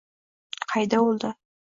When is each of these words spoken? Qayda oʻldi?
Qayda 0.73 1.03
oʻldi? 1.11 1.33